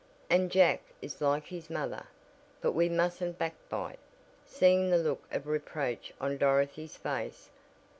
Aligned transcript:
"And 0.31 0.49
Jack 0.49 0.81
is 0.99 1.21
like 1.21 1.45
his 1.45 1.69
mother. 1.69 2.07
But 2.59 2.71
we 2.71 2.89
musn't 2.89 3.37
back 3.37 3.53
bite," 3.69 3.99
seeing 4.47 4.89
the 4.89 4.97
look 4.97 5.23
of 5.31 5.45
reproach 5.45 6.11
on 6.19 6.39
Dorothy's 6.39 6.97
face. 6.97 7.51